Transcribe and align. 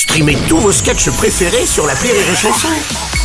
Streamez 0.00 0.38
tous 0.48 0.56
vos 0.56 0.72
sketchs 0.72 1.10
préférés 1.10 1.66
sur 1.66 1.86
la 1.86 1.92
Rire 1.92 2.14
et 2.14 2.34
Chanson. 2.34 2.68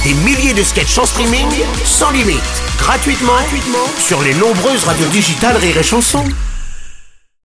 Des 0.04 0.14
milliers 0.14 0.54
de 0.54 0.62
sketchs 0.62 0.98
en 0.98 1.06
streaming, 1.06 1.48
sans 1.86 2.12
limite, 2.12 2.42
gratuitement, 2.78 3.32
gratuitement 3.32 3.88
sur 3.98 4.22
les 4.22 4.34
nombreuses 4.34 4.84
radios 4.84 5.08
digitales 5.08 5.56
Rire 5.56 5.78
et 5.78 5.84
Chanson. 5.84 6.26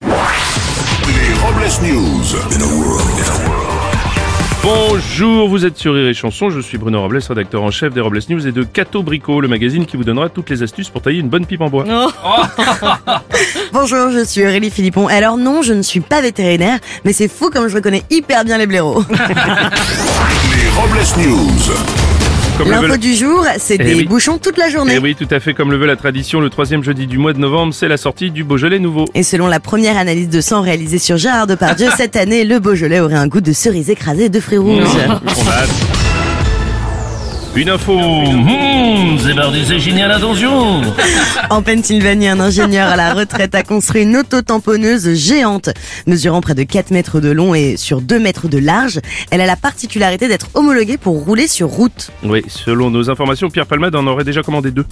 Les 0.01 1.33
Robles 1.41 1.71
News. 1.83 2.36
Bonjour, 4.62 5.47
vous 5.47 5.65
êtes 5.65 5.78
sur 5.78 5.94
Rire 5.94 6.10
et 6.10 6.13
Chanson, 6.13 6.49
je 6.49 6.60
suis 6.60 6.78
Bruno 6.78 7.01
Robles, 7.01 7.19
rédacteur 7.26 7.63
en 7.63 7.71
chef 7.71 7.94
des 7.94 8.01
Robles 8.01 8.19
News 8.29 8.46
et 8.46 8.51
de 8.51 8.63
Cato 8.63 9.03
Brico, 9.03 9.40
le 9.40 9.47
magazine 9.47 9.85
qui 9.85 9.96
vous 9.96 10.03
donnera 10.03 10.28
toutes 10.28 10.49
les 10.49 10.63
astuces 10.63 10.90
pour 10.90 11.01
tailler 11.01 11.19
une 11.19 11.29
bonne 11.29 11.46
pipe 11.46 11.62
en 11.62 11.69
bois. 11.69 11.85
Bonjour, 13.86 14.12
je 14.12 14.24
suis 14.24 14.42
Aurélie 14.46 14.70
Philippon. 14.72 15.08
Alors 15.10 15.36
non, 15.36 15.62
je 15.62 15.74
ne 15.74 15.81
suis 15.81 15.99
pas 15.99 16.22
vétérinaire, 16.22 16.80
mais 17.04 17.12
c'est 17.12 17.27
fou 17.27 17.49
comme 17.49 17.68
je 17.68 17.76
reconnais 17.76 18.04
hyper 18.09 18.45
bien 18.45 18.58
les 18.58 18.66
blaireaux. 18.66 19.04
Les 19.09 20.70
Robles 20.70 20.99
News. 21.17 22.63
Le 22.63 22.71
L'info 22.71 22.95
du 22.95 23.13
jour, 23.13 23.45
c'est 23.57 23.76
Eh 23.81 23.84
des 23.84 23.93
oui. 23.95 24.05
bouchons 24.05 24.38
toute 24.38 24.57
la 24.57 24.70
journée. 24.70 24.93
Eh 24.95 24.99
oui, 24.99 25.16
tout 25.16 25.27
à 25.31 25.41
fait 25.41 25.54
comme 25.54 25.70
le 25.70 25.76
veut 25.77 25.85
la 25.85 25.98
tradition, 25.98 26.40
le 26.40 26.49
troisième 26.49 26.81
jeudi 26.81 27.07
du 27.07 27.17
mois 27.17 27.34
de 27.34 27.40
novembre, 27.40 27.73
c'est 27.73 27.90
la 27.90 27.98
sortie 27.98 28.31
du 28.31 28.45
Beaujolais 28.45 28.80
nouveau. 28.80 29.04
Et 29.16 29.23
selon 29.23 29.48
la 29.48 29.59
première 29.59 29.98
analyse 29.98 30.29
de 30.29 30.40
sang 30.40 30.62
réalisée 30.62 30.98
sur 30.99 31.18
Gérard 31.18 31.48
Depardieu, 31.48 31.90
cette 31.98 32.15
année, 32.15 32.45
le 32.45 32.59
Beaujolais 32.59 33.02
aurait 33.02 33.15
un 33.15 33.27
goût 33.27 33.41
de 33.41 33.52
cerise 33.52 33.90
écrasée 33.90 34.26
et 34.26 34.29
de 34.29 34.40
fruits 34.40 34.59
rouges. 34.59 34.79
Une 37.55 37.70
info. 37.70 37.93
Mmh, 37.95 39.20
génial, 39.77 40.12
attention 40.12 40.81
En 41.52 41.62
Pennsylvanie, 41.62 42.27
un 42.27 42.39
ingénieur 42.39 42.89
à 42.89 42.95
la 42.95 43.13
retraite 43.13 43.53
a 43.53 43.62
construit 43.62 44.02
une 44.02 44.17
auto-tamponneuse 44.17 45.13
géante. 45.13 45.70
Mesurant 46.07 46.41
près 46.41 46.55
de 46.55 46.63
4 46.63 46.89
mètres 46.89 47.20
de 47.20 47.29
long 47.29 47.53
et 47.53 47.77
sur 47.77 48.02
2 48.02 48.20
mètres 48.20 48.48
de 48.48 48.57
large, 48.57 48.99
elle 49.29 49.41
a 49.41 49.45
la 49.45 49.55
particularité 49.55 50.27
d'être 50.27 50.48
homologuée 50.55 50.98
pour 50.98 51.23
rouler 51.23 51.48
sur 51.48 51.67
route. 51.67 52.09
Oui, 52.23 52.41
selon 52.48 52.89
nos 52.89 53.12
informations, 53.12 53.51
Pierre 53.51 53.68
Palmade 53.68 53.96
en 53.96 54.07
aurait 54.07 54.24
déjà 54.24 54.41
commandé 54.41 54.71
deux. 54.71 54.85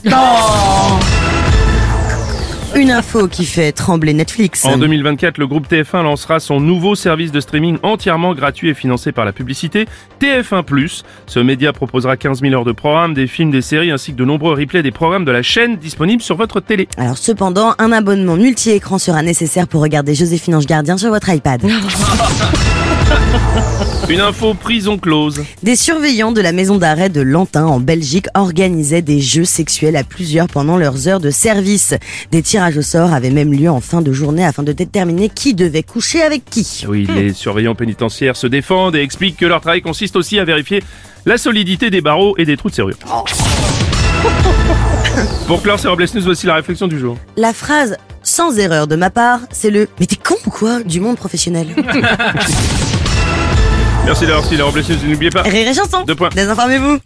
Une 2.81 2.89
info 2.89 3.27
qui 3.27 3.45
fait 3.45 3.71
trembler 3.73 4.11
Netflix. 4.11 4.65
En 4.65 4.75
2024, 4.75 5.37
le 5.37 5.45
groupe 5.45 5.69
TF1 5.71 6.01
lancera 6.01 6.39
son 6.39 6.59
nouveau 6.59 6.95
service 6.95 7.31
de 7.31 7.39
streaming 7.39 7.77
entièrement 7.83 8.33
gratuit 8.33 8.69
et 8.69 8.73
financé 8.73 9.11
par 9.11 9.23
la 9.23 9.33
publicité, 9.33 9.85
TF1+. 10.19 11.03
Ce 11.27 11.39
média 11.39 11.73
proposera 11.73 12.17
15 12.17 12.41
000 12.41 12.55
heures 12.55 12.65
de 12.65 12.71
programmes, 12.71 13.13
des 13.13 13.27
films, 13.27 13.51
des 13.51 13.61
séries 13.61 13.91
ainsi 13.91 14.13
que 14.13 14.17
de 14.17 14.25
nombreux 14.25 14.55
replays 14.55 14.81
des 14.81 14.89
programmes 14.89 15.25
de 15.25 15.31
la 15.31 15.43
chaîne 15.43 15.75
disponibles 15.77 16.23
sur 16.23 16.37
votre 16.37 16.59
télé. 16.59 16.87
Alors 16.97 17.19
cependant, 17.19 17.75
un 17.77 17.91
abonnement 17.91 18.35
multi-écran 18.35 18.97
sera 18.97 19.21
nécessaire 19.21 19.67
pour 19.67 19.83
regarder 19.83 20.15
Joséphine 20.15 20.55
Ange 20.55 20.65
Gardien 20.65 20.97
sur 20.97 21.11
votre 21.11 21.29
iPad. 21.29 21.61
Une 24.09 24.19
info 24.19 24.53
prison 24.53 24.97
close. 24.97 25.41
Des 25.63 25.77
surveillants 25.77 26.33
de 26.33 26.41
la 26.41 26.51
maison 26.51 26.77
d'arrêt 26.77 27.07
de 27.07 27.21
Lantin 27.21 27.65
en 27.65 27.79
Belgique 27.79 28.27
organisaient 28.33 29.01
des 29.01 29.21
jeux 29.21 29.45
sexuels 29.45 29.95
à 29.95 30.03
plusieurs 30.03 30.47
pendant 30.47 30.77
leurs 30.77 31.07
heures 31.07 31.21
de 31.21 31.29
service. 31.29 31.93
Des 32.29 32.41
tirages 32.41 32.70
au 32.77 32.81
sort 32.81 33.13
avaient 33.13 33.29
même 33.29 33.53
lieu 33.53 33.69
en 33.69 33.81
fin 33.81 34.01
de 34.01 34.11
journée 34.11 34.45
afin 34.45 34.63
de 34.63 34.71
déterminer 34.71 35.29
qui 35.29 35.53
devait 35.53 35.83
coucher 35.83 36.21
avec 36.21 36.43
qui. 36.49 36.83
Oui, 36.87 37.07
les 37.15 37.33
surveillants 37.33 37.75
pénitentiaires 37.75 38.35
se 38.35 38.47
défendent 38.47 38.95
et 38.95 39.01
expliquent 39.01 39.37
que 39.37 39.45
leur 39.45 39.61
travail 39.61 39.81
consiste 39.81 40.15
aussi 40.15 40.39
à 40.39 40.45
vérifier 40.45 40.83
la 41.25 41.37
solidité 41.37 41.89
des 41.89 42.01
barreaux 42.01 42.35
et 42.37 42.45
des 42.45 42.57
trous 42.57 42.69
de 42.69 42.75
serrure. 42.75 42.97
Pour 45.47 45.61
clore 45.61 45.79
ces 45.79 45.87
Robles 45.87 46.05
News, 46.13 46.21
voici 46.23 46.45
la 46.47 46.55
réflexion 46.55 46.87
du 46.87 46.99
jour. 46.99 47.17
La 47.37 47.53
phrase 47.53 47.97
sans 48.23 48.57
erreur 48.57 48.87
de 48.87 48.95
ma 48.95 49.09
part, 49.09 49.39
c'est 49.51 49.71
le 49.71 49.87
mais 49.99 50.05
t'es 50.05 50.15
con 50.15 50.35
ou 50.45 50.49
quoi 50.49 50.83
du 50.83 50.99
monde 50.99 51.17
professionnel? 51.17 51.67
Merci 54.05 54.25
d'avoir 54.25 54.43
suivi 54.43 54.57
les 54.57 54.63
Robles 54.63 54.79
News 54.81 54.97
et 55.03 55.07
n'oubliez 55.07 55.31
pas... 55.31 55.43
Rire 55.43 55.67
et 55.67 55.73
chanson. 55.73 56.03
Deux 56.05 56.15
points. 56.15 56.29
Désinformez-vous. 56.33 56.99